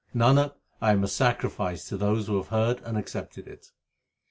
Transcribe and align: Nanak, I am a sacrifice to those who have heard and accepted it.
Nanak, 0.15 0.53
I 0.81 0.93
am 0.93 1.03
a 1.03 1.07
sacrifice 1.07 1.85
to 1.87 1.95
those 1.95 2.25
who 2.25 2.37
have 2.37 2.47
heard 2.47 2.79
and 2.81 2.97
accepted 2.97 3.47
it. 3.47 3.67